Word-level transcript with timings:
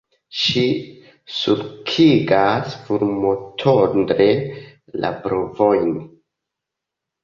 Ŝi 0.43 0.61
sulkigas 1.41 2.75
fulmotondre 2.89 4.29
la 5.03 5.17
brovojn. 5.25 5.99